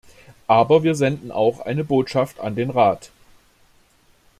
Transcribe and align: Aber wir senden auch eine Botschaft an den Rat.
Aber 0.47 0.81
wir 0.81 0.95
senden 0.95 1.31
auch 1.31 1.59
eine 1.59 1.83
Botschaft 1.83 2.39
an 2.39 2.55
den 2.55 2.71
Rat. 2.71 3.11